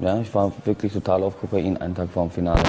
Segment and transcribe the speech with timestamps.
[0.00, 2.62] Ja, ich war wirklich total auf Kokain einen Tag vor dem Finale.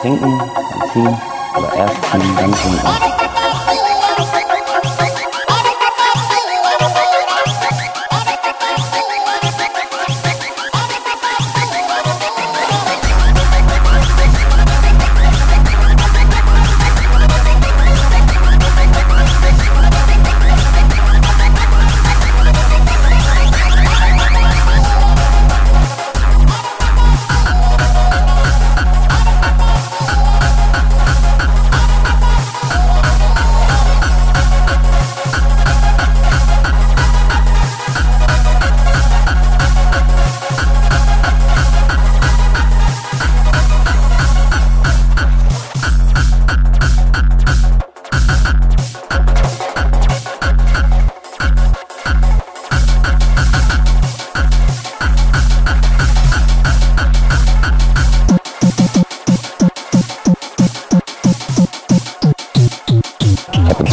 [0.00, 0.40] Trinken,
[0.92, 1.20] ziehen,
[1.56, 3.17] oder erst ziehen, dann trinken.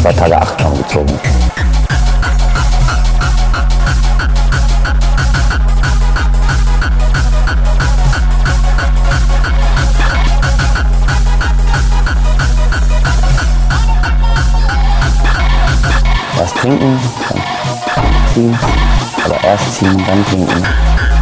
[0.06, 1.20] Zwei Tage acht Gramm gezogen.
[16.39, 17.00] Erst trinken,
[17.95, 18.59] dann ziehen,
[19.26, 21.14] oder erst ziehen, dann trinken.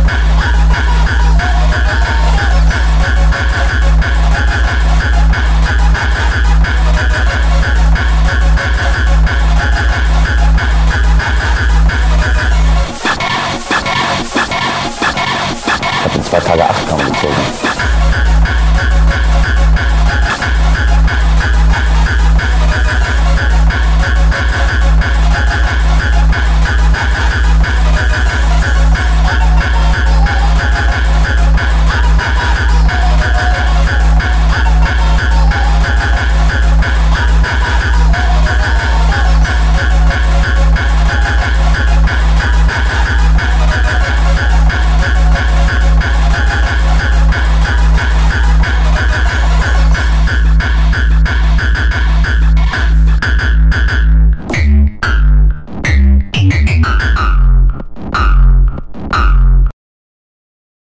[16.42, 17.62] したただかもしれない